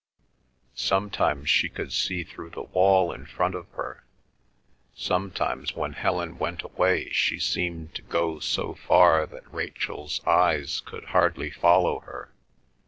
[0.73, 4.03] Sometimes she could see through the wall in front of her.
[4.95, 11.03] Sometimes when Helen went away she seemed to go so far that Rachel's eyes could
[11.09, 12.31] hardly follow her.